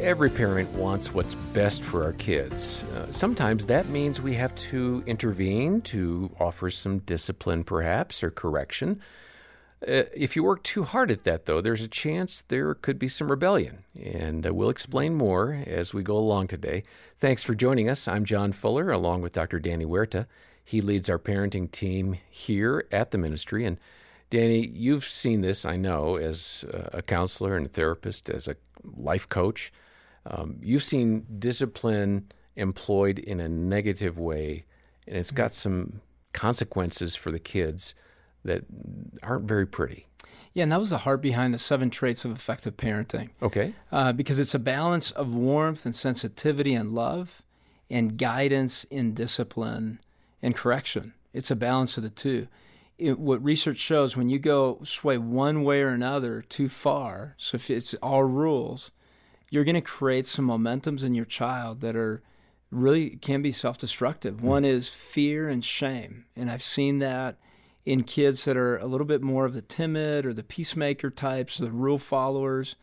Every 0.00 0.30
parent 0.30 0.70
wants 0.70 1.12
what's 1.12 1.34
best 1.52 1.82
for 1.82 2.02
our 2.04 2.14
kids. 2.14 2.82
Uh, 2.84 3.12
sometimes 3.12 3.66
that 3.66 3.90
means 3.90 4.18
we 4.18 4.34
have 4.34 4.54
to 4.54 5.04
intervene 5.06 5.82
to 5.82 6.34
offer 6.40 6.70
some 6.70 7.00
discipline, 7.00 7.64
perhaps, 7.64 8.22
or 8.22 8.30
correction. 8.30 9.02
Uh, 9.86 10.04
if 10.14 10.36
you 10.36 10.42
work 10.42 10.62
too 10.62 10.84
hard 10.84 11.10
at 11.10 11.24
that, 11.24 11.44
though, 11.44 11.60
there's 11.60 11.82
a 11.82 11.88
chance 11.88 12.42
there 12.48 12.74
could 12.74 12.98
be 12.98 13.08
some 13.08 13.30
rebellion. 13.30 13.84
And 14.02 14.46
uh, 14.46 14.54
we'll 14.54 14.70
explain 14.70 15.16
more 15.16 15.62
as 15.66 15.92
we 15.92 16.02
go 16.02 16.16
along 16.16 16.48
today. 16.48 16.82
Thanks 17.18 17.42
for 17.42 17.54
joining 17.54 17.90
us. 17.90 18.08
I'm 18.08 18.24
John 18.24 18.52
Fuller, 18.52 18.90
along 18.90 19.20
with 19.20 19.34
Dr. 19.34 19.58
Danny 19.58 19.84
Huerta. 19.84 20.26
He 20.64 20.80
leads 20.80 21.10
our 21.10 21.18
parenting 21.18 21.70
team 21.70 22.16
here 22.30 22.86
at 22.90 23.10
the 23.10 23.18
ministry. 23.18 23.66
And 23.66 23.78
Danny, 24.30 24.66
you've 24.66 25.04
seen 25.04 25.42
this, 25.42 25.66
I 25.66 25.76
know, 25.76 26.16
as 26.16 26.64
a 26.72 27.02
counselor 27.02 27.54
and 27.54 27.66
a 27.66 27.68
therapist, 27.68 28.30
as 28.30 28.48
a 28.48 28.56
life 28.96 29.28
coach. 29.28 29.70
Um, 30.26 30.56
you've 30.60 30.84
seen 30.84 31.26
discipline 31.38 32.30
employed 32.56 33.18
in 33.18 33.40
a 33.40 33.48
negative 33.48 34.18
way, 34.18 34.64
and 35.06 35.16
it's 35.16 35.30
got 35.30 35.54
some 35.54 36.00
consequences 36.32 37.16
for 37.16 37.30
the 37.30 37.38
kids 37.38 37.94
that 38.44 38.64
aren't 39.22 39.46
very 39.46 39.66
pretty. 39.66 40.06
Yeah, 40.52 40.64
and 40.64 40.72
that 40.72 40.80
was 40.80 40.90
the 40.90 40.98
heart 40.98 41.22
behind 41.22 41.54
the 41.54 41.58
seven 41.58 41.90
traits 41.90 42.24
of 42.24 42.32
effective 42.32 42.76
parenting. 42.76 43.30
Okay. 43.42 43.72
Uh, 43.92 44.12
because 44.12 44.38
it's 44.38 44.54
a 44.54 44.58
balance 44.58 45.10
of 45.12 45.34
warmth 45.34 45.84
and 45.84 45.94
sensitivity 45.94 46.74
and 46.74 46.92
love 46.92 47.42
and 47.88 48.18
guidance 48.18 48.84
in 48.84 49.14
discipline 49.14 50.00
and 50.42 50.54
correction. 50.54 51.14
It's 51.32 51.50
a 51.50 51.56
balance 51.56 51.96
of 51.96 52.02
the 52.02 52.10
two. 52.10 52.48
It, 52.98 53.18
what 53.18 53.42
research 53.42 53.78
shows 53.78 54.16
when 54.16 54.28
you 54.28 54.38
go 54.38 54.80
sway 54.84 55.18
one 55.18 55.62
way 55.62 55.82
or 55.82 55.88
another 55.88 56.42
too 56.42 56.68
far, 56.68 57.34
so 57.38 57.56
if 57.56 57.70
it's 57.70 57.94
all 57.94 58.24
rules, 58.24 58.90
you're 59.50 59.64
going 59.64 59.74
to 59.74 59.80
create 59.80 60.26
some 60.26 60.46
momentums 60.46 61.02
in 61.02 61.14
your 61.14 61.26
child 61.26 61.80
that 61.82 61.96
are 61.96 62.22
really 62.70 63.10
can 63.10 63.42
be 63.42 63.52
self-destructive. 63.52 64.36
Mm. 64.36 64.40
One 64.42 64.64
is 64.64 64.88
fear 64.88 65.48
and 65.48 65.64
shame, 65.64 66.24
and 66.36 66.50
I've 66.50 66.62
seen 66.62 67.00
that 67.00 67.36
in 67.84 68.04
kids 68.04 68.44
that 68.44 68.56
are 68.56 68.78
a 68.78 68.86
little 68.86 69.06
bit 69.06 69.22
more 69.22 69.44
of 69.44 69.54
the 69.54 69.62
timid 69.62 70.24
or 70.24 70.32
the 70.32 70.44
peacemaker 70.44 71.10
types, 71.10 71.58
the 71.58 71.70
rule 71.70 71.98
followers, 71.98 72.76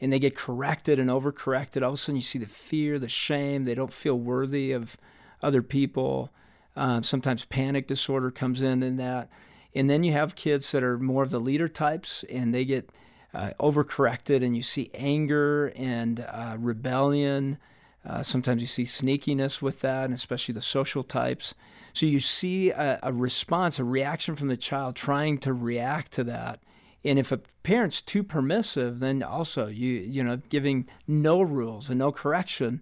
and 0.00 0.12
they 0.12 0.18
get 0.18 0.36
corrected 0.36 0.98
and 0.98 1.10
overcorrected. 1.10 1.82
All 1.82 1.88
of 1.88 1.94
a 1.94 1.96
sudden, 1.96 2.16
you 2.16 2.22
see 2.22 2.38
the 2.38 2.46
fear, 2.46 2.98
the 2.98 3.08
shame. 3.08 3.64
They 3.64 3.74
don't 3.74 3.92
feel 3.92 4.18
worthy 4.18 4.72
of 4.72 4.96
other 5.42 5.62
people. 5.62 6.30
Um, 6.76 7.02
sometimes 7.02 7.44
panic 7.44 7.86
disorder 7.86 8.30
comes 8.30 8.62
in 8.62 8.82
in 8.82 8.96
that. 8.96 9.30
And 9.74 9.88
then 9.88 10.04
you 10.04 10.12
have 10.12 10.34
kids 10.34 10.70
that 10.72 10.82
are 10.82 10.98
more 10.98 11.22
of 11.22 11.30
the 11.30 11.40
leader 11.40 11.68
types, 11.68 12.24
and 12.30 12.52
they 12.52 12.64
get 12.64 12.90
uh, 13.34 13.50
overcorrected, 13.60 14.44
and 14.44 14.56
you 14.56 14.62
see 14.62 14.90
anger 14.94 15.72
and 15.76 16.20
uh, 16.20 16.56
rebellion. 16.58 17.58
Uh, 18.04 18.22
sometimes 18.22 18.60
you 18.60 18.66
see 18.66 18.84
sneakiness 18.84 19.62
with 19.62 19.80
that, 19.80 20.06
and 20.06 20.14
especially 20.14 20.52
the 20.52 20.62
social 20.62 21.02
types. 21.02 21.54
So 21.94 22.06
you 22.06 22.20
see 22.20 22.70
a, 22.70 22.98
a, 23.02 23.12
response, 23.12 23.78
a 23.78 23.84
reaction 23.84 24.34
from 24.34 24.48
the 24.48 24.56
child 24.56 24.96
trying 24.96 25.38
to 25.38 25.52
react 25.52 26.12
to 26.12 26.24
that. 26.24 26.60
And 27.04 27.18
if 27.18 27.32
a 27.32 27.40
parent's 27.62 28.00
too 28.00 28.22
permissive, 28.22 29.00
then 29.00 29.22
also 29.22 29.66
you 29.66 29.88
you 29.88 30.22
know 30.22 30.40
giving 30.48 30.86
no 31.08 31.42
rules 31.42 31.88
and 31.88 31.98
no 31.98 32.12
correction, 32.12 32.80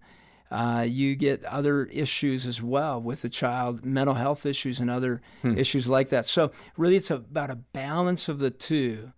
uh, 0.51 0.85
you 0.87 1.15
get 1.15 1.45
other 1.45 1.87
issues 1.87 2.45
as 2.45 2.61
well 2.61 3.01
with 3.01 3.23
the 3.23 3.31
child, 3.31 3.85
mental 3.85 4.15
health 4.15 4.45
issues 4.45 4.79
and 4.79 4.91
other 4.91 5.23
hmm. 5.43 5.57
issues 5.57 5.87
like 5.87 6.11
that. 6.11 6.27
So 6.27 6.53
really, 6.77 6.97
it's 6.97 7.11
about 7.11 7.51
a 7.51 7.57
balance 7.57 8.29
of 8.29 8.41
the 8.41 8.51
two 8.51 9.13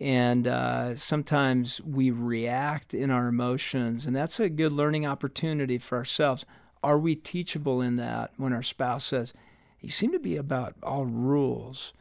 and 0.00 0.46
uh, 0.46 0.94
sometimes 0.94 1.80
we 1.80 2.10
react 2.10 2.92
in 2.92 3.10
our 3.10 3.28
emotions, 3.28 4.04
and 4.04 4.14
that's 4.14 4.38
a 4.38 4.48
good 4.48 4.72
learning 4.72 5.06
opportunity 5.06 5.78
for 5.78 5.96
ourselves. 5.96 6.44
Are 6.82 6.98
we 6.98 7.14
teachable 7.14 7.80
in 7.80 7.96
that 7.96 8.32
when 8.36 8.52
our 8.52 8.62
spouse 8.62 9.04
says, 9.04 9.32
You 9.80 9.88
seem 9.88 10.12
to 10.12 10.18
be 10.18 10.36
about 10.36 10.74
all 10.82 11.06
rules? 11.06 11.94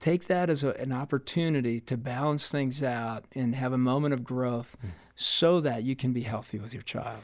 Take 0.00 0.26
that 0.28 0.48
as 0.48 0.64
a, 0.64 0.70
an 0.80 0.92
opportunity 0.92 1.80
to 1.80 1.96
balance 1.96 2.48
things 2.48 2.82
out 2.82 3.24
and 3.34 3.54
have 3.54 3.72
a 3.72 3.78
moment 3.78 4.14
of 4.14 4.24
growth 4.24 4.76
mm. 4.84 4.90
so 5.16 5.60
that 5.60 5.82
you 5.82 5.96
can 5.96 6.12
be 6.12 6.22
healthy 6.22 6.58
with 6.58 6.72
your 6.72 6.84
child. 6.84 7.20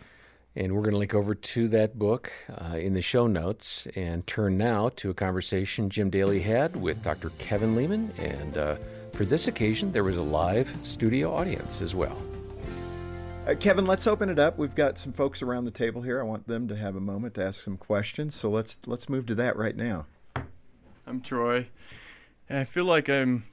And 0.56 0.72
we're 0.72 0.82
going 0.82 0.92
to 0.92 0.98
link 0.98 1.14
over 1.14 1.34
to 1.34 1.68
that 1.68 1.98
book 1.98 2.32
uh, 2.48 2.76
in 2.76 2.92
the 2.92 3.02
show 3.02 3.26
notes 3.26 3.88
and 3.96 4.24
turn 4.26 4.56
now 4.56 4.90
to 4.96 5.10
a 5.10 5.14
conversation 5.14 5.90
Jim 5.90 6.10
Daly 6.10 6.40
had 6.40 6.76
with 6.76 7.02
Dr. 7.02 7.30
Kevin 7.38 7.74
Leman 7.74 8.12
and 8.18 8.56
uh, 8.56 8.76
for 9.14 9.24
this 9.24 9.46
occasion, 9.46 9.92
there 9.92 10.02
was 10.02 10.16
a 10.16 10.22
live 10.22 10.68
studio 10.82 11.32
audience 11.32 11.80
as 11.80 11.94
well. 11.94 12.20
Uh, 13.46 13.54
Kevin, 13.54 13.86
let's 13.86 14.06
open 14.06 14.28
it 14.28 14.38
up. 14.38 14.58
We've 14.58 14.74
got 14.74 14.98
some 14.98 15.12
folks 15.12 15.40
around 15.40 15.66
the 15.66 15.70
table 15.70 16.02
here. 16.02 16.18
I 16.18 16.24
want 16.24 16.48
them 16.48 16.66
to 16.68 16.76
have 16.76 16.96
a 16.96 17.00
moment 17.00 17.34
to 17.34 17.44
ask 17.44 17.62
some 17.62 17.76
questions. 17.76 18.34
So 18.34 18.50
let's 18.50 18.76
let's 18.86 19.08
move 19.08 19.26
to 19.26 19.34
that 19.36 19.56
right 19.56 19.76
now. 19.76 20.06
I'm 21.06 21.20
Troy, 21.20 21.68
and 22.48 22.58
I 22.58 22.64
feel 22.64 22.86
like 22.86 23.08
I'm 23.08 23.44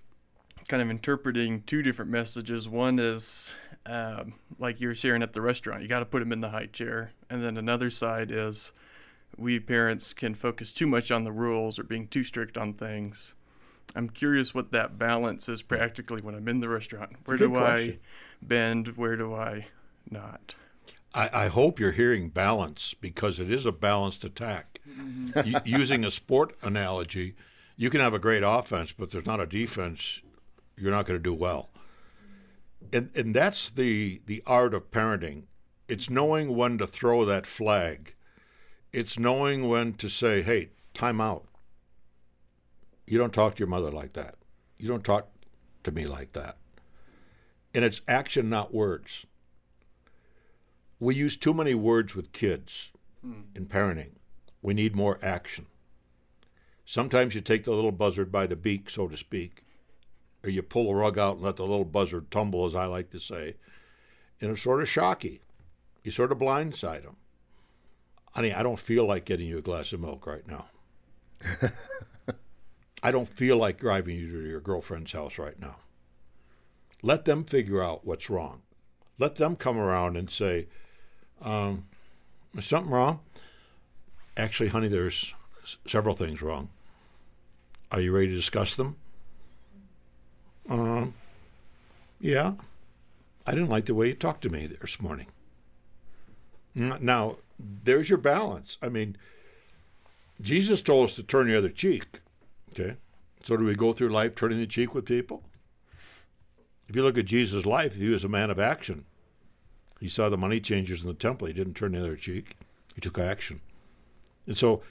kind 0.67 0.81
of 0.81 0.89
interpreting 0.89 1.63
two 1.67 1.83
different 1.83 2.09
messages. 2.09 2.67
One 2.67 2.97
is 2.97 3.53
um, 3.85 4.33
like 4.57 4.79
you're 4.79 4.95
sharing 4.95 5.21
at 5.21 5.33
the 5.33 5.41
restaurant, 5.41 5.83
you 5.83 5.87
got 5.87 5.99
to 5.99 6.05
put 6.05 6.19
them 6.19 6.31
in 6.31 6.41
the 6.41 6.49
high 6.49 6.67
chair, 6.67 7.11
and 7.29 7.43
then 7.43 7.57
another 7.57 7.89
side 7.89 8.31
is 8.31 8.71
we 9.37 9.59
parents 9.59 10.13
can 10.13 10.33
focus 10.33 10.73
too 10.73 10.87
much 10.87 11.11
on 11.11 11.23
the 11.23 11.31
rules 11.31 11.77
or 11.77 11.83
being 11.83 12.07
too 12.07 12.23
strict 12.23 12.57
on 12.57 12.73
things 12.73 13.33
I'm 13.95 14.09
curious 14.09 14.53
what 14.53 14.71
that 14.71 14.97
balance 14.97 15.49
is 15.49 15.61
practically 15.61 16.21
when 16.21 16.35
I'm 16.35 16.47
in 16.47 16.59
the 16.59 16.69
restaurant. 16.69 17.15
Where 17.25 17.37
do 17.37 17.49
question. 17.49 17.99
I 18.01 18.45
bend? 18.45 18.95
Where 18.97 19.15
do 19.15 19.33
I 19.33 19.67
not? 20.09 20.55
I, 21.13 21.45
I, 21.45 21.47
hope 21.47 21.77
you're 21.77 21.91
hearing 21.91 22.29
balance 22.29 22.95
because 22.99 23.37
it 23.37 23.51
is 23.51 23.65
a 23.65 23.71
balanced 23.71 24.23
attack. 24.23 24.79
Mm-hmm. 24.89 25.57
using 25.65 26.05
a 26.05 26.11
sport 26.11 26.55
analogy, 26.61 27.35
you 27.75 27.89
can 27.89 27.99
have 27.99 28.13
a 28.13 28.19
great 28.19 28.43
offense, 28.45 28.93
but 28.97 29.11
there's 29.11 29.25
not 29.25 29.39
a 29.39 29.45
defense, 29.45 30.21
you're 30.77 30.91
not 30.91 31.05
going 31.05 31.19
to 31.19 31.23
do 31.23 31.33
well. 31.33 31.69
And 32.93 33.09
and 33.13 33.35
that's 33.35 33.69
the 33.69 34.21
the 34.25 34.41
art 34.45 34.73
of 34.73 34.89
parenting. 34.91 35.43
It's 35.87 36.09
knowing 36.09 36.55
when 36.55 36.77
to 36.79 36.87
throw 36.87 37.25
that 37.25 37.45
flag. 37.45 38.15
It's 38.91 39.19
knowing 39.19 39.67
when 39.67 39.93
to 39.93 40.09
say, 40.09 40.41
"Hey, 40.41 40.69
time 40.93 41.21
out." 41.21 41.45
You 43.11 43.17
don't 43.17 43.33
talk 43.33 43.55
to 43.55 43.59
your 43.59 43.67
mother 43.67 43.91
like 43.91 44.13
that. 44.13 44.35
You 44.79 44.87
don't 44.87 45.03
talk 45.03 45.27
to 45.83 45.91
me 45.91 46.05
like 46.05 46.31
that. 46.31 46.55
And 47.73 47.83
it's 47.83 47.99
action, 48.07 48.49
not 48.49 48.73
words. 48.73 49.25
We 50.97 51.15
use 51.15 51.35
too 51.35 51.53
many 51.53 51.73
words 51.73 52.15
with 52.15 52.31
kids 52.31 52.91
hmm. 53.21 53.41
in 53.53 53.65
parenting. 53.65 54.11
We 54.61 54.73
need 54.73 54.95
more 54.95 55.19
action. 55.21 55.65
Sometimes 56.85 57.35
you 57.35 57.41
take 57.41 57.65
the 57.65 57.73
little 57.73 57.91
buzzard 57.91 58.31
by 58.31 58.47
the 58.47 58.55
beak, 58.55 58.89
so 58.89 59.09
to 59.09 59.17
speak, 59.17 59.65
or 60.41 60.49
you 60.49 60.61
pull 60.61 60.89
a 60.89 60.95
rug 60.95 61.19
out 61.19 61.35
and 61.35 61.43
let 61.43 61.57
the 61.57 61.65
little 61.65 61.83
buzzard 61.83 62.31
tumble, 62.31 62.65
as 62.65 62.75
I 62.75 62.85
like 62.85 63.09
to 63.09 63.19
say, 63.19 63.55
and 64.39 64.51
it's 64.51 64.63
sort 64.63 64.81
of 64.81 64.87
shocky. 64.87 65.41
You 66.05 66.11
sort 66.11 66.31
of 66.31 66.37
blindside 66.37 67.03
them. 67.03 67.17
Honey, 68.31 68.53
I 68.53 68.63
don't 68.63 68.79
feel 68.79 69.05
like 69.05 69.25
getting 69.25 69.47
you 69.47 69.57
a 69.57 69.61
glass 69.61 69.91
of 69.91 69.99
milk 69.99 70.25
right 70.25 70.47
now. 70.47 70.67
I 73.03 73.11
don't 73.11 73.27
feel 73.27 73.57
like 73.57 73.79
driving 73.79 74.15
you 74.15 74.31
to 74.31 74.47
your 74.47 74.59
girlfriend's 74.59 75.11
house 75.11 75.37
right 75.37 75.59
now. 75.59 75.77
Let 77.01 77.25
them 77.25 77.43
figure 77.43 77.83
out 77.83 78.05
what's 78.05 78.29
wrong. 78.29 78.61
Let 79.17 79.35
them 79.35 79.55
come 79.55 79.77
around 79.77 80.17
and 80.17 80.29
say, 80.29 80.67
um, 81.41 81.85
is 82.55 82.65
something 82.65 82.91
wrong? 82.91 83.19
Actually, 84.37 84.69
honey, 84.69 84.87
there's 84.87 85.33
several 85.87 86.15
things 86.15 86.41
wrong. 86.41 86.69
Are 87.91 87.99
you 87.99 88.11
ready 88.13 88.27
to 88.27 88.35
discuss 88.35 88.75
them? 88.75 88.95
Um, 90.69 91.13
yeah. 92.19 92.53
I 93.45 93.51
didn't 93.51 93.69
like 93.69 93.85
the 93.85 93.95
way 93.95 94.09
you 94.09 94.13
talked 94.13 94.43
to 94.43 94.49
me 94.49 94.67
this 94.67 95.01
morning. 95.01 95.27
Now, 96.75 97.37
there's 97.59 98.09
your 98.09 98.17
balance. 98.17 98.77
I 98.81 98.89
mean, 98.89 99.17
Jesus 100.39 100.81
told 100.81 101.09
us 101.09 101.15
to 101.15 101.23
turn 101.23 101.47
the 101.47 101.57
other 101.57 101.69
cheek. 101.69 102.21
Okay. 102.71 102.95
So 103.43 103.57
do 103.57 103.63
we 103.63 103.75
go 103.75 103.93
through 103.93 104.09
life 104.09 104.35
turning 104.35 104.59
the 104.59 104.67
cheek 104.67 104.93
with 104.93 105.05
people? 105.05 105.43
If 106.87 106.95
you 106.95 107.03
look 107.03 107.17
at 107.17 107.25
Jesus' 107.25 107.65
life, 107.65 107.95
he 107.95 108.09
was 108.09 108.23
a 108.23 108.29
man 108.29 108.49
of 108.49 108.59
action. 108.59 109.05
He 109.99 110.09
saw 110.09 110.29
the 110.29 110.37
money 110.37 110.59
changers 110.59 111.01
in 111.01 111.07
the 111.07 111.13
temple. 111.13 111.47
He 111.47 111.53
didn't 111.53 111.75
turn 111.75 111.93
the 111.93 111.99
other 111.99 112.15
cheek. 112.15 112.55
He 112.95 113.01
took 113.01 113.17
action. 113.17 113.61
And 114.45 114.57
so 114.57 114.81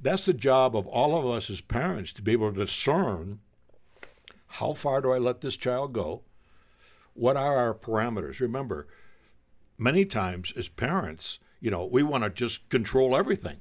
that's 0.00 0.24
the 0.24 0.32
job 0.32 0.76
of 0.76 0.86
all 0.86 1.16
of 1.16 1.26
us 1.26 1.50
as 1.50 1.60
parents 1.60 2.12
to 2.14 2.22
be 2.22 2.32
able 2.32 2.52
to 2.52 2.64
discern 2.64 3.40
how 4.46 4.72
far 4.72 5.00
do 5.00 5.12
I 5.12 5.18
let 5.18 5.40
this 5.40 5.56
child 5.56 5.92
go? 5.92 6.22
What 7.14 7.36
are 7.36 7.56
our 7.56 7.74
parameters? 7.74 8.40
Remember, 8.40 8.86
many 9.78 10.04
times 10.04 10.52
as 10.56 10.68
parents, 10.68 11.38
you 11.60 11.70
know, 11.70 11.84
we 11.84 12.02
want 12.02 12.24
to 12.24 12.30
just 12.30 12.68
control 12.68 13.16
everything 13.16 13.56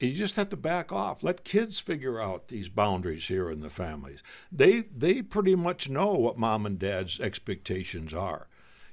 you 0.00 0.12
just 0.12 0.36
have 0.36 0.48
to 0.50 0.56
back 0.56 0.92
off. 0.92 1.22
Let 1.22 1.44
kids 1.44 1.80
figure 1.80 2.20
out 2.20 2.48
these 2.48 2.68
boundaries 2.68 3.26
here 3.26 3.50
in 3.50 3.60
the 3.60 3.70
families. 3.70 4.22
They 4.52 4.82
they 4.82 5.22
pretty 5.22 5.54
much 5.54 5.88
know 5.88 6.14
what 6.14 6.38
mom 6.38 6.66
and 6.66 6.78
dad's 6.78 7.18
expectations 7.18 8.14
are. 8.14 8.46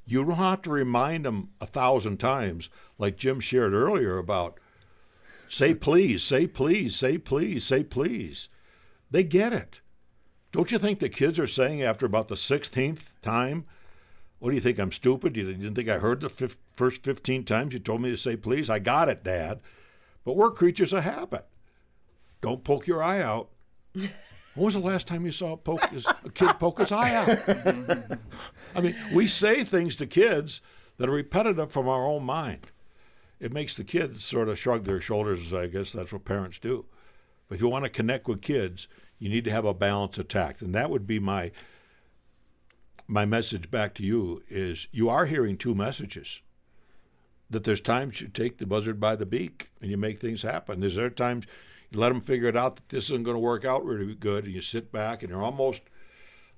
You 0.06 0.24
don't 0.24 0.36
have 0.36 0.62
to 0.64 0.72
remind 0.72 1.26
them 1.26 1.50
a 1.62 1.66
thousand 1.66 2.20
times, 2.20 2.70
like 2.98 3.18
Jim 3.18 3.40
shared 3.40 3.74
earlier 3.74 4.18
about 4.18 4.60
say 5.48 5.74
please, 5.74 6.24
say 6.24 6.48
please, 6.48 6.96
say 6.96 7.18
please, 7.18 7.64
say 7.64 7.84
please. 7.84 8.50
They 9.12 9.24
get 9.24 9.54
it. 9.54 9.80
Don't 10.52 10.72
you 10.72 10.80
think 10.80 11.00
the 11.00 11.10
kids 11.10 11.38
are 11.38 11.48
saying 11.48 11.82
after 11.84 12.06
about 12.06 12.30
the 12.30 12.36
16th 12.36 13.00
time, 13.22 13.66
what 14.40 14.50
do 14.50 14.56
you 14.56 14.62
think? 14.62 14.80
I'm 14.80 14.92
stupid? 14.92 15.36
You 15.36 15.54
didn't 15.54 15.76
think 15.76 15.90
I 15.90 16.00
heard 16.00 16.22
the 16.22 16.56
first 16.76 17.04
15 17.04 17.44
times 17.44 17.74
you 17.74 17.80
told 17.80 18.02
me 18.02 18.10
to 18.10 18.18
say 18.18 18.36
please? 18.36 18.70
I 18.70 18.80
got 18.80 19.10
it, 19.10 19.24
Dad. 19.24 19.60
But 20.26 20.36
we're 20.36 20.52
creatures 20.52 20.92
of 20.92 21.04
habit. 21.04 21.46
Don't 22.42 22.64
poke 22.64 22.88
your 22.88 23.02
eye 23.02 23.22
out. 23.22 23.50
When 23.94 24.10
was 24.56 24.74
the 24.74 24.80
last 24.80 25.08
time 25.08 25.26
you 25.26 25.32
saw 25.32 25.54
a, 25.54 25.58
poke 25.58 25.90
his, 25.90 26.06
a 26.06 26.30
kid 26.30 26.60
poke 26.60 26.80
his 26.80 26.92
eye 26.92 27.14
out? 27.14 28.20
I 28.76 28.82
mean, 28.82 28.96
we 29.14 29.28
say 29.28 29.64
things 29.64 29.96
to 29.98 30.08
kids 30.08 30.62
that 30.98 31.08
are 31.08 31.14
repetitive 31.14 31.72
from 31.72 31.88
our 31.88 32.06
own 32.06 32.24
mind. 32.24 32.68
It 33.40 33.52
makes 33.52 33.76
the 33.76 33.84
kids 33.84 34.24
sort 34.24 34.50
of 34.50 34.58
shrug 34.58 34.86
their 34.86 35.02
shoulders. 35.02 35.54
I 35.54 35.68
guess 35.68 35.92
that's 35.92 36.12
what 36.12 36.26
parents 36.26 36.58
do. 36.60 36.86
But 37.48 37.56
if 37.56 37.62
you 37.62 37.68
want 37.68 37.84
to 37.84 37.90
connect 37.90 38.28
with 38.28 38.42
kids, 38.42 38.88
you 39.20 39.30
need 39.30 39.44
to 39.44 39.52
have 39.52 39.66
a 39.66 39.74
balanced 39.74 40.18
attack, 40.18 40.62
and 40.62 40.74
that 40.74 40.90
would 40.90 41.06
be 41.06 41.20
my 41.20 41.52
my 43.08 43.24
message 43.24 43.70
back 43.70 43.94
to 43.94 44.04
you 44.04 44.42
is 44.50 44.88
you 44.92 45.10
are 45.10 45.28
hearing 45.28 45.58
two 45.58 45.76
messages. 45.76 46.40
That 47.50 47.64
there's 47.64 47.82
times 47.82 48.22
you 48.22 48.28
take 48.28 48.58
the 48.58 48.66
buzzard 48.66 49.00
by 49.00 49.16
the 49.16 49.26
beak 49.26 49.70
and 49.82 49.92
you 49.92 49.98
make 49.98 50.20
things 50.20 50.42
happen. 50.42 50.80
There's 50.80 50.98
other 50.98 51.10
times 51.10 51.46
you 51.92 52.00
let 52.00 52.10
them 52.10 52.22
figure 52.22 52.48
it 52.48 52.58
out 52.58 52.78
that 52.78 52.90
this 52.90 53.06
isn't 53.06 53.24
going 53.24 53.36
to 53.36 53.40
work 53.40 53.66
out 53.66 53.86
really 53.86 54.16
good, 54.16 54.46
and 54.46 54.54
you 54.54 54.62
sit 54.62 54.92
back 54.92 55.22
and 55.22 55.30
you're 55.30 55.44
almost 55.44 55.82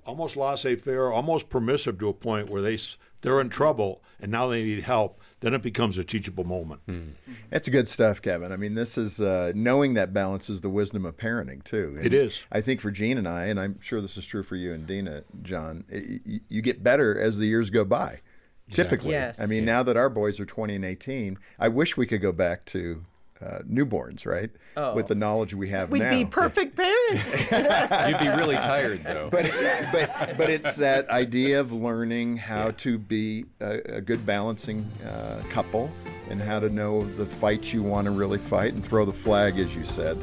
almost 0.06 0.38
laissez-faire, 0.38 1.12
almost 1.12 1.50
permissive 1.50 2.00
to 2.00 2.08
a 2.08 2.14
point 2.14 2.50
where 2.50 2.62
they 2.62 2.80
they're 3.22 3.42
in 3.42 3.50
trouble 3.50 4.02
and 4.20 4.32
now 4.32 4.48
they 4.48 4.64
need 4.64 4.84
help 4.84 5.20
then 5.40 5.54
it 5.54 5.62
becomes 5.62 5.98
a 5.98 6.04
teachable 6.04 6.44
moment. 6.44 6.82
Mm. 6.88 7.12
That's 7.52 7.70
good 7.70 7.88
stuff, 7.88 8.22
Kevin. 8.22 8.52
I 8.52 8.58
mean, 8.58 8.74
this 8.74 8.98
is 8.98 9.20
uh, 9.20 9.52
knowing 9.54 9.94
that 9.94 10.14
balance 10.14 10.50
is 10.50 10.62
the 10.62 10.70
wisdom 10.70 11.06
of 11.06 11.16
parenting 11.16 11.64
too. 11.64 11.94
And 11.98 12.06
it 12.06 12.14
is. 12.14 12.40
I 12.52 12.62
think 12.62 12.82
for 12.82 12.90
Jean 12.90 13.18
and 13.18 13.28
I, 13.28 13.46
and 13.46 13.60
I'm 13.60 13.80
sure 13.80 14.02
this 14.02 14.18
is 14.18 14.26
true 14.26 14.44
for 14.44 14.56
you 14.56 14.74
and 14.74 14.88
Dena, 14.88 15.24
John. 15.44 15.84
It, 15.90 16.42
you 16.48 16.62
get 16.62 16.84
better 16.84 17.20
as 17.20 17.38
the 17.38 17.46
years 17.46 17.70
go 17.70 17.86
by. 17.86 18.22
Exactly. 18.70 18.84
Typically, 18.84 19.12
yes. 19.12 19.40
I 19.40 19.46
mean, 19.46 19.64
now 19.66 19.84
that 19.84 19.96
our 19.96 20.10
boys 20.10 20.40
are 20.40 20.46
20 20.46 20.76
and 20.76 20.86
18, 20.86 21.38
I 21.60 21.70
wish 21.70 21.96
we 21.96 22.06
could 22.06 22.22
go 22.22 22.32
back 22.34 22.66
to 22.66 23.02
uh, 23.42 23.60
newborns, 23.70 24.26
right? 24.26 24.50
Oh. 24.76 24.94
With 24.94 25.08
the 25.08 25.16
knowledge 25.16 25.54
we 25.54 25.70
have 25.70 25.90
We'd 25.90 26.00
now. 26.00 26.10
We'd 26.10 26.26
be 26.26 26.30
perfect 26.30 26.76
parents. 26.76 27.26
You'd 27.52 28.20
be 28.20 28.30
really 28.30 28.56
tired, 28.56 29.04
though. 29.04 29.30
But, 29.32 29.52
but, 29.92 30.38
but 30.38 30.50
it's 30.50 30.76
that 30.78 31.10
idea 31.10 31.60
of 31.60 31.72
learning 31.72 32.38
how 32.38 32.68
yeah. 32.68 32.72
to 32.78 32.98
be 32.98 33.46
a, 33.60 33.98
a 33.98 34.02
good 34.02 34.26
balancing 34.26 34.90
uh, 35.06 35.42
couple 35.50 35.92
and 36.30 36.42
how 36.42 36.60
to 36.60 36.70
know 36.70 37.06
the 37.16 37.26
fights 37.26 37.72
you 37.72 37.84
want 37.84 38.06
to 38.06 38.12
really 38.12 38.40
fight 38.40 38.74
and 38.74 38.84
throw 38.84 39.06
the 39.06 39.14
flag, 39.14 39.60
as 39.60 39.74
you 39.76 39.86
said. 39.86 40.18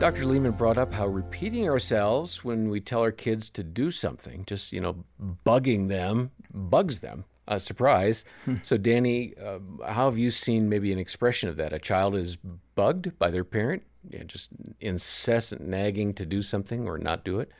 Dr. 0.00 0.26
Leman 0.26 0.52
brought 0.52 0.76
up 0.76 0.92
how 0.92 1.06
repeating 1.06 1.68
ourselves 1.68 2.44
when 2.44 2.68
we 2.68 2.80
tell 2.80 3.00
our 3.00 3.12
kids 3.12 3.48
to 3.50 3.62
do 3.62 3.90
something, 3.90 4.44
just, 4.44 4.72
you 4.72 4.80
know, 4.80 5.04
bugging 5.46 5.88
them, 5.88 6.32
bugs 6.54 7.00
them 7.00 7.24
a 7.46 7.60
surprise. 7.60 8.24
Hmm. 8.44 8.56
So, 8.62 8.76
Danny, 8.76 9.34
uh, 9.36 9.58
how 9.86 10.08
have 10.08 10.18
you 10.18 10.30
seen 10.30 10.68
maybe 10.68 10.92
an 10.92 10.98
expression 10.98 11.48
of 11.48 11.56
that? 11.56 11.72
A 11.72 11.78
child 11.78 12.16
is 12.16 12.36
bugged 12.74 13.18
by 13.18 13.30
their 13.30 13.44
parent, 13.44 13.82
yeah, 14.08 14.22
just 14.24 14.50
incessant 14.80 15.60
nagging 15.60 16.14
to 16.14 16.26
do 16.26 16.42
something 16.42 16.86
or 16.86 16.98
not 16.98 17.24
do 17.24 17.40
it. 17.40 17.50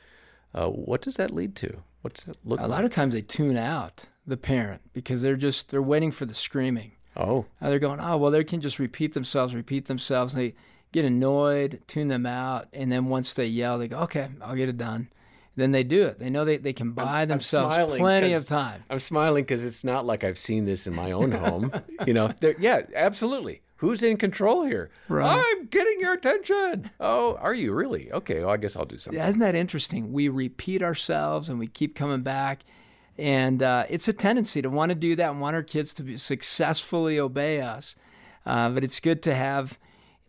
Uh, 0.53 0.69
what 0.69 1.01
does 1.01 1.15
that 1.17 1.31
lead 1.31 1.55
to? 1.57 1.77
What's 2.01 2.23
that 2.23 2.37
look? 2.45 2.59
A 2.59 2.63
like? 2.63 2.71
lot 2.71 2.83
of 2.83 2.91
times 2.91 3.13
they 3.13 3.21
tune 3.21 3.57
out 3.57 4.05
the 4.25 4.37
parent 4.37 4.81
because 4.93 5.21
they're 5.21 5.35
just 5.35 5.69
they're 5.69 5.81
waiting 5.81 6.11
for 6.11 6.25
the 6.25 6.33
screaming. 6.33 6.93
Oh, 7.17 7.45
uh, 7.61 7.69
they're 7.69 7.79
going, 7.79 7.99
oh 7.99 8.17
well, 8.17 8.31
they 8.31 8.43
can 8.43 8.61
just 8.61 8.79
repeat 8.79 9.13
themselves, 9.13 9.53
repeat 9.53 9.85
themselves. 9.85 10.33
And 10.33 10.43
they 10.43 10.55
get 10.91 11.05
annoyed, 11.05 11.81
tune 11.87 12.07
them 12.07 12.25
out, 12.25 12.67
and 12.73 12.91
then 12.91 13.07
once 13.07 13.33
they 13.33 13.47
yell, 13.47 13.77
they 13.77 13.87
go, 13.87 13.99
okay, 13.99 14.29
I'll 14.41 14.55
get 14.55 14.69
it 14.69 14.77
done 14.77 15.09
then 15.55 15.71
they 15.71 15.83
do 15.83 16.03
it. 16.03 16.19
They 16.19 16.29
know 16.29 16.45
they, 16.45 16.57
they 16.57 16.73
can 16.73 16.91
buy 16.91 17.21
I'm, 17.21 17.27
themselves 17.27 17.77
I'm 17.77 17.87
plenty 17.87 18.33
of 18.33 18.45
time. 18.45 18.83
I'm 18.89 18.99
smiling 18.99 19.43
because 19.43 19.63
it's 19.63 19.83
not 19.83 20.05
like 20.05 20.23
I've 20.23 20.37
seen 20.37 20.65
this 20.65 20.87
in 20.87 20.93
my 20.93 21.11
own 21.11 21.31
home. 21.31 21.71
you 22.05 22.13
know, 22.13 22.31
yeah, 22.59 22.81
absolutely. 22.95 23.61
Who's 23.77 24.03
in 24.03 24.17
control 24.17 24.65
here? 24.65 24.89
Right. 25.09 25.37
I'm 25.37 25.65
getting 25.67 25.99
your 25.99 26.13
attention. 26.13 26.89
Oh, 26.99 27.35
are 27.35 27.53
you 27.53 27.73
really? 27.73 28.11
Okay, 28.11 28.39
well, 28.41 28.49
I 28.49 28.57
guess 28.57 28.75
I'll 28.75 28.85
do 28.85 28.97
something. 28.97 29.19
Yeah, 29.19 29.27
isn't 29.27 29.41
that 29.41 29.55
interesting? 29.55 30.13
We 30.13 30.29
repeat 30.29 30.81
ourselves 30.81 31.49
and 31.49 31.59
we 31.59 31.67
keep 31.67 31.95
coming 31.95 32.21
back. 32.21 32.63
And 33.17 33.63
uh, 33.63 33.85
it's 33.89 34.07
a 34.07 34.13
tendency 34.13 34.61
to 34.61 34.69
want 34.69 34.89
to 34.89 34.95
do 34.95 35.15
that 35.15 35.29
and 35.29 35.41
want 35.41 35.55
our 35.55 35.63
kids 35.63 35.93
to 35.95 36.03
be, 36.03 36.17
successfully 36.17 37.19
obey 37.19 37.61
us. 37.61 37.95
Uh, 38.45 38.69
but 38.69 38.83
it's 38.83 38.99
good 38.99 39.21
to 39.23 39.35
have 39.35 39.77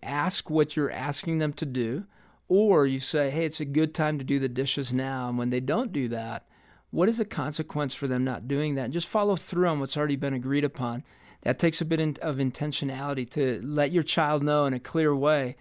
ask 0.02 0.50
what 0.50 0.76
you're 0.76 0.90
asking 0.90 1.38
them 1.38 1.52
to 1.52 1.66
do 1.66 2.04
or 2.48 2.86
you 2.86 3.00
say, 3.00 3.30
hey, 3.30 3.44
it's 3.44 3.60
a 3.60 3.64
good 3.64 3.94
time 3.94 4.18
to 4.18 4.24
do 4.24 4.38
the 4.38 4.48
dishes 4.48 4.92
now. 4.92 5.28
And 5.28 5.38
when 5.38 5.50
they 5.50 5.60
don't 5.60 5.92
do 5.92 6.08
that, 6.08 6.46
what 6.90 7.08
is 7.08 7.18
the 7.18 7.24
consequence 7.24 7.94
for 7.94 8.06
them 8.06 8.24
not 8.24 8.48
doing 8.48 8.76
that? 8.76 8.90
just 8.90 9.08
follow 9.08 9.36
through 9.36 9.68
on 9.68 9.80
what's 9.80 9.96
already 9.96 10.16
been 10.16 10.34
agreed 10.34 10.64
upon. 10.64 11.04
That 11.42 11.58
takes 11.58 11.80
a 11.80 11.84
bit 11.84 12.18
of 12.18 12.36
intentionality 12.36 13.28
to 13.30 13.60
let 13.62 13.92
your 13.92 14.02
child 14.02 14.42
know 14.42 14.66
in 14.66 14.74
a 14.74 14.80
clear 14.80 15.14
way 15.14 15.56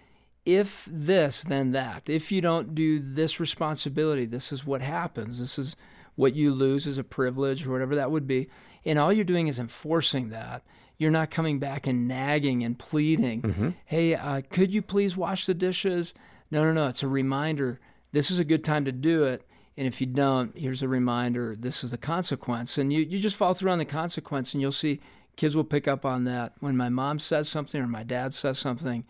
if 0.46 0.88
this, 0.90 1.42
then 1.42 1.72
that. 1.72 2.08
If 2.08 2.30
you 2.30 2.40
don't 2.40 2.74
do 2.74 3.00
this 3.00 3.40
responsibility, 3.40 4.24
this 4.24 4.52
is 4.52 4.64
what 4.64 4.80
happens. 4.80 5.40
This 5.40 5.58
is 5.58 5.76
what 6.14 6.34
you 6.34 6.54
lose 6.54 6.86
as 6.86 6.98
a 6.98 7.04
privilege 7.04 7.66
or 7.66 7.72
whatever 7.72 7.96
that 7.96 8.12
would 8.12 8.26
be. 8.26 8.48
And 8.84 8.98
all 8.98 9.12
you're 9.12 9.24
doing 9.24 9.48
is 9.48 9.58
enforcing 9.58 10.30
that. 10.30 10.62
You're 10.98 11.10
not 11.10 11.30
coming 11.30 11.58
back 11.58 11.86
and 11.86 12.08
nagging 12.08 12.62
and 12.62 12.78
pleading. 12.78 13.42
Mm-hmm. 13.42 13.70
Hey, 13.84 14.14
uh, 14.14 14.40
could 14.48 14.72
you 14.72 14.80
please 14.80 15.16
wash 15.16 15.44
the 15.44 15.52
dishes? 15.52 16.14
No, 16.50 16.62
no, 16.62 16.72
no. 16.72 16.88
It's 16.88 17.02
a 17.02 17.08
reminder. 17.08 17.80
This 18.12 18.30
is 18.30 18.38
a 18.38 18.44
good 18.44 18.64
time 18.64 18.84
to 18.84 18.92
do 18.92 19.24
it. 19.24 19.46
And 19.76 19.86
if 19.86 20.00
you 20.00 20.06
don't, 20.06 20.56
here's 20.56 20.82
a 20.82 20.88
reminder. 20.88 21.54
This 21.58 21.84
is 21.84 21.90
the 21.90 21.98
consequence. 21.98 22.78
And 22.78 22.92
you, 22.92 23.00
you 23.00 23.18
just 23.18 23.36
fall 23.36 23.52
through 23.52 23.70
on 23.70 23.78
the 23.78 23.84
consequence, 23.84 24.54
and 24.54 24.60
you'll 24.60 24.72
see 24.72 25.00
kids 25.36 25.54
will 25.54 25.64
pick 25.64 25.86
up 25.86 26.04
on 26.06 26.24
that. 26.24 26.54
When 26.60 26.76
my 26.76 26.88
mom 26.88 27.18
says 27.18 27.48
something 27.48 27.80
or 27.80 27.86
my 27.86 28.02
dad 28.02 28.32
says 28.32 28.58
something, 28.58 29.04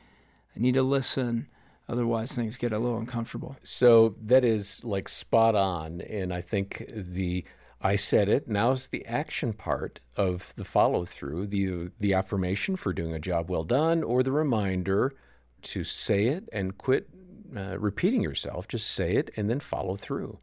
I 0.54 0.58
need 0.58 0.74
to 0.74 0.82
listen. 0.82 1.48
Otherwise, 1.88 2.32
things 2.32 2.56
get 2.56 2.72
a 2.72 2.78
little 2.78 2.98
uncomfortable. 2.98 3.56
So 3.62 4.16
that 4.24 4.44
is 4.44 4.84
like 4.84 5.08
spot 5.08 5.54
on. 5.54 6.00
And 6.00 6.34
I 6.34 6.40
think 6.40 6.84
the 6.92 7.44
I 7.80 7.94
said 7.94 8.28
it. 8.28 8.48
Now's 8.48 8.88
the 8.88 9.06
action 9.06 9.52
part 9.52 10.00
of 10.16 10.52
the 10.56 10.64
follow 10.64 11.04
through, 11.04 11.46
the 11.46 11.90
the 12.00 12.14
affirmation 12.14 12.74
for 12.74 12.92
doing 12.92 13.14
a 13.14 13.20
job 13.20 13.48
well 13.48 13.62
done, 13.62 14.02
or 14.02 14.24
the 14.24 14.32
reminder 14.32 15.14
to 15.62 15.84
say 15.84 16.26
it 16.26 16.48
and 16.52 16.76
quit 16.78 17.08
uh, 17.56 17.78
repeating 17.78 18.22
yourself. 18.22 18.68
Just 18.68 18.90
say 18.90 19.16
it 19.16 19.30
and 19.36 19.48
then 19.48 19.60
follow 19.60 19.96
through. 19.96 20.38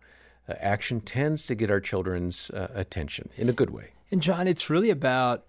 Uh, 0.47 0.53
action 0.59 1.01
tends 1.01 1.45
to 1.45 1.55
get 1.55 1.71
our 1.71 1.79
children's 1.79 2.49
uh, 2.51 2.67
attention 2.73 3.29
in 3.37 3.49
a 3.49 3.53
good 3.53 3.69
way. 3.69 3.91
And 4.11 4.21
John, 4.21 4.47
it's 4.47 4.69
really 4.69 4.89
about 4.89 5.45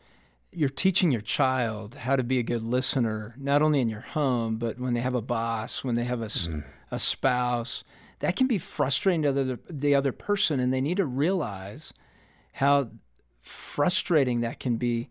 you're 0.53 0.69
teaching 0.69 1.11
your 1.11 1.21
child 1.21 1.97
how 1.97 2.17
to 2.17 2.23
be 2.23 2.39
a 2.39 2.43
good 2.43 2.63
listener, 2.63 3.35
not 3.39 3.61
only 3.61 3.81
in 3.81 3.89
your 3.89 4.01
home, 4.01 4.57
but 4.57 4.79
when 4.79 4.95
they 4.95 5.01
have 5.01 5.15
a 5.15 5.23
boss, 5.23 5.83
when 5.83 5.97
they 5.97 6.05
have 6.05 6.23
a, 6.23 6.27
mm. 6.27 6.65
a 6.91 6.99
spouse. 6.99 7.85
That 8.21 8.37
can 8.37 8.47
be 8.47 8.59
frustrating 8.59 9.23
to 9.23 9.33
the, 9.33 9.59
the 9.69 9.95
other 9.95 10.13
person, 10.13 10.61
and 10.61 10.73
they 10.73 10.81
need 10.81 10.99
to 10.99 11.07
realize 11.07 11.93
how 12.53 12.91
frustrating 13.41 14.41
that 14.41 14.61
can 14.61 14.77
be 14.77 15.11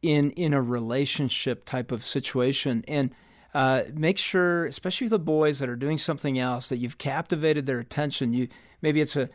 in 0.00 0.30
in 0.32 0.54
a 0.54 0.62
relationship 0.62 1.64
type 1.64 1.92
of 1.92 2.04
situation. 2.04 2.84
And 2.88 3.14
uh, 3.54 3.82
make 3.94 4.18
sure, 4.18 4.66
especially 4.66 5.08
the 5.08 5.18
boys 5.18 5.58
that 5.58 5.68
are 5.68 5.76
doing 5.76 5.98
something 5.98 6.38
else, 6.38 6.68
that 6.68 6.78
you've 6.78 6.98
captivated 6.98 7.66
their 7.66 7.78
attention. 7.78 8.32
You 8.32 8.48
maybe 8.82 9.00
it's 9.00 9.16
a 9.16 9.28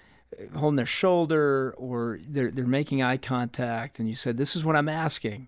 holding 0.56 0.76
their 0.76 0.86
shoulder 0.86 1.74
or 1.78 2.20
they're 2.28 2.52
they're 2.52 2.68
making 2.68 3.02
eye 3.02 3.18
contact, 3.18 4.00
and 4.00 4.08
you 4.08 4.16
said, 4.16 4.38
"This 4.38 4.56
is 4.56 4.64
what 4.64 4.76
I'm 4.76 4.90
asking. 4.90 5.48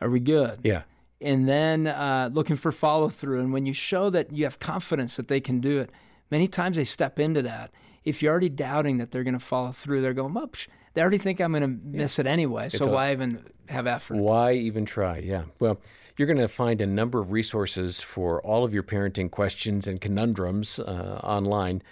Are 0.00 0.10
we 0.10 0.20
good?" 0.20 0.60
Yeah. 0.62 0.82
And 1.20 1.48
then 1.48 1.86
uh, 1.86 2.28
looking 2.32 2.56
for 2.56 2.70
follow 2.72 3.08
through, 3.08 3.40
and 3.40 3.52
when 3.52 3.64
you 3.64 3.72
show 3.72 4.10
that 4.10 4.32
you 4.32 4.44
have 4.44 4.58
confidence 4.58 5.16
that 5.16 5.28
they 5.28 5.40
can 5.40 5.60
do 5.60 5.78
it, 5.78 5.90
many 6.30 6.46
times 6.46 6.76
they 6.76 6.84
step 6.84 7.18
into 7.18 7.40
that. 7.42 7.70
If 8.04 8.22
you're 8.22 8.30
already 8.30 8.50
doubting 8.50 8.98
that 8.98 9.10
they're 9.10 9.24
going 9.24 9.34
to 9.34 9.40
follow 9.40 9.72
through, 9.72 10.02
they're 10.02 10.12
going, 10.12 10.34
"Well, 10.34 10.50
they 10.96 11.02
already 11.02 11.18
think 11.18 11.40
I'm 11.40 11.52
going 11.52 11.62
to 11.62 11.68
miss 11.68 12.18
yeah. 12.18 12.22
it 12.22 12.26
anyway. 12.26 12.70
So 12.70 12.86
a, 12.86 12.90
why 12.90 13.12
even 13.12 13.44
have 13.68 13.86
effort? 13.86 14.16
Why 14.16 14.54
even 14.54 14.86
try? 14.86 15.18
Yeah. 15.18 15.44
Well, 15.60 15.78
you're 16.16 16.26
going 16.26 16.38
to 16.38 16.48
find 16.48 16.80
a 16.80 16.86
number 16.86 17.20
of 17.20 17.32
resources 17.32 18.00
for 18.00 18.40
all 18.42 18.64
of 18.64 18.72
your 18.72 18.82
parenting 18.82 19.30
questions 19.30 19.86
and 19.86 20.00
conundrums 20.00 20.78
uh, 20.78 21.20
online. 21.22 21.82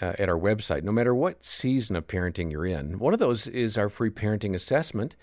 Uh, 0.00 0.14
at 0.18 0.30
our 0.30 0.38
website, 0.38 0.82
no 0.82 0.92
matter 0.92 1.14
what 1.14 1.44
season 1.44 1.94
of 1.94 2.06
parenting 2.06 2.50
you're 2.50 2.64
in. 2.64 2.98
One 2.98 3.12
of 3.12 3.18
those 3.18 3.46
is 3.48 3.76
our 3.76 3.90
free 3.90 4.08
parenting 4.08 4.54
assessment. 4.54 5.14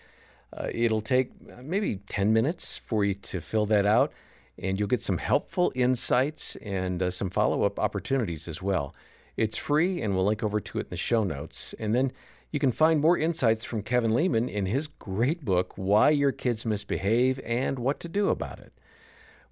Uh, 0.56 0.68
it'll 0.72 1.02
take 1.02 1.32
uh, 1.52 1.62
maybe 1.64 1.98
10 2.10 2.32
minutes 2.32 2.78
for 2.78 3.04
you 3.04 3.14
to 3.16 3.42
fill 3.42 3.66
that 3.68 3.86
out, 3.86 4.14
and 4.60 4.80
you'll 4.80 4.88
get 4.88 5.02
some 5.02 5.18
helpful 5.18 5.72
insights 5.76 6.56
and 6.58 7.02
uh, 7.02 7.10
some 7.10 7.30
follow 7.30 7.64
up 7.64 7.80
opportunities 7.80 8.48
as 8.48 8.62
well. 8.62 8.94
It's 9.36 9.58
free, 9.58 10.02
and 10.02 10.16
we'll 10.16 10.26
link 10.26 10.44
over 10.44 10.60
to 10.60 10.80
it 10.80 10.88
in 10.88 10.90
the 10.90 10.98
show 10.98 11.24
notes. 11.24 11.74
And 11.80 11.96
then 11.96 12.12
You 12.50 12.62
can 12.62 12.72
find 12.72 13.02
more 13.02 13.18
insights 13.18 13.66
from 13.66 13.84
Kevin 13.84 14.14
Leman 14.14 14.48
in 14.48 14.68
his 14.68 14.88
great 14.88 15.44
book, 15.44 15.74
Why 15.76 16.12
Your 16.12 16.32
Kids 16.32 16.66
Misbehave 16.66 17.42
and 17.44 17.78
What 17.78 18.00
to 18.00 18.08
Do 18.08 18.30
About 18.30 18.60
It. 18.60 18.72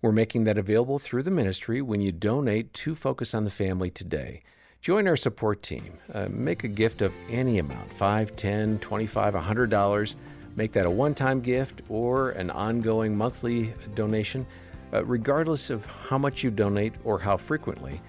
We're 0.02 0.14
making 0.14 0.46
that 0.46 0.58
available 0.58 0.98
through 0.98 1.24
the 1.24 1.32
ministry 1.32 1.82
when 1.82 2.00
you 2.00 2.14
donate 2.14 2.72
to 2.74 2.96
Focus 2.96 3.34
on 3.34 3.44
the 3.44 3.50
Family 3.50 3.90
today. 3.90 4.44
Join 4.80 5.10
our 5.10 5.18
support 5.18 5.62
team. 5.62 5.96
Uh, 6.14 6.28
make 6.30 6.64
a 6.64 6.70
gift 6.70 7.02
of 7.02 7.12
any 7.30 7.60
amount 7.60 7.92
5 7.92 8.34
10 8.38 8.80
25 8.80 9.34
$100. 9.34 10.16
Make 10.56 10.72
that 10.72 10.86
a 10.86 10.90
one 10.90 11.14
time 11.14 11.42
gift 11.42 11.82
or 11.90 12.30
an 12.32 12.50
ongoing 12.50 13.18
monthly 13.18 13.74
donation. 13.94 14.46
Uh, 14.94 15.04
regardless 15.04 15.70
of 15.70 15.86
how 15.86 16.18
much 16.18 16.44
you 16.44 16.52
donate 16.52 16.94
or 17.04 17.20
how 17.20 17.36
frequently, 17.36 18.00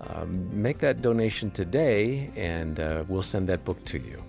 um, 0.00 0.48
make 0.50 0.78
that 0.78 1.00
donation 1.00 1.48
today 1.52 2.28
and 2.34 2.80
uh, 2.80 3.04
we'll 3.06 3.22
send 3.22 3.48
that 3.48 3.64
book 3.64 3.84
to 3.84 3.98
you. 3.98 4.20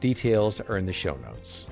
Details 0.00 0.60
are 0.60 0.76
in 0.76 0.86
the 0.86 0.92
show 0.92 1.16
notes. 1.16 1.66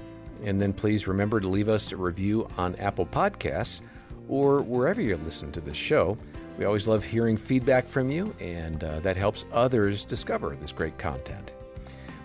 And 0.45 0.61
then 0.61 0.73
please 0.73 1.07
remember 1.07 1.41
to 1.41 1.49
leave 1.49 1.69
us 1.69 1.93
a 1.93 1.97
review 1.97 2.47
on 2.57 2.77
Apple 2.77 3.07
Podcasts 3.07 3.81
or 4.29 4.63
wherever 4.63 5.01
you 5.01 5.17
listen 5.19 5.53
to 5.53 5.61
this 5.61 5.77
show. 5.77 6.19
We 6.59 6.65
always 6.65 6.89
love 6.89 7.05
hearing 7.05 7.37
feedback 7.37 7.87
from 7.87 8.11
you, 8.11 8.35
and 8.41 8.83
uh, 8.83 9.01
that 9.01 9.17
helps 9.17 9.45
others 9.53 10.05
discover 10.05 10.57
this 10.61 10.73
great 10.73 10.97
content. 10.99 11.53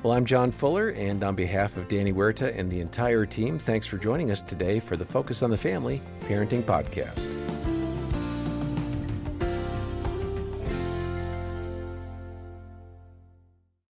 Well, 0.04 0.14
I'm 0.14 0.26
John 0.26 0.52
Fuller, 0.52 0.90
and 0.90 1.24
on 1.24 1.36
behalf 1.36 1.78
of 1.78 1.88
Danny 1.88 2.12
Huerta 2.12 2.58
and 2.58 2.72
the 2.72 2.80
entire 2.80 3.26
team, 3.26 3.60
thanks 3.60 3.86
for 3.86 3.98
joining 3.98 4.32
us 4.32 4.42
today 4.42 4.80
for 4.80 4.96
the 4.96 5.06
Focus 5.06 5.44
on 5.44 5.52
the 5.52 5.58
Family 5.58 6.02
Parenting 6.22 6.64
Podcast. 6.64 7.41